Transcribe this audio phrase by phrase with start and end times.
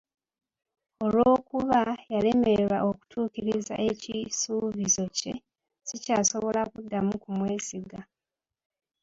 [1.03, 1.79] Olw'okuba
[2.13, 5.33] yalemererwa okutuukiriza ekisuubizo kye,
[5.87, 7.99] sikyasobola kuddamu kumwesiga.